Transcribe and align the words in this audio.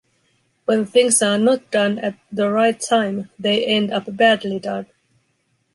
When 0.65 0.87
things 0.87 1.21
are 1.21 1.37
not 1.37 1.69
done 1.69 1.99
at 1.99 2.17
the 2.31 2.49
right 2.49 2.79
time, 2.81 3.29
they 3.37 3.67
end 3.67 3.93
up 3.93 4.05
badly 4.17 4.57
done. 4.57 4.87